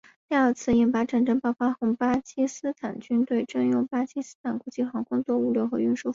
[0.27, 6.09] 第二次印巴战争爆发后巴基斯坦军队征用巴基斯坦国际航空做货流和运输服务。